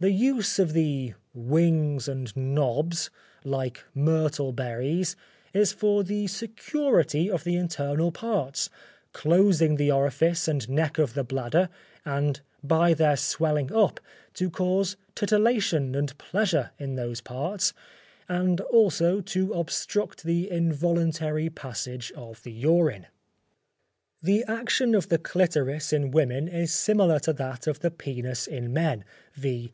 [0.00, 3.10] The use of the wings and knobs,
[3.42, 5.16] like myrtle berries,
[5.52, 8.70] is for the security of the internal parts,
[9.12, 11.68] closing the orifice and neck of the bladder
[12.04, 13.98] and by their swelling up,
[14.34, 17.72] to cause titillation and pleasure in those parts,
[18.28, 23.06] and also to obstruct the involuntary passage of the urine.
[24.22, 28.72] The action of the clitoris in women is similar to that of the penis in
[28.72, 29.04] men,
[29.34, 29.70] viz.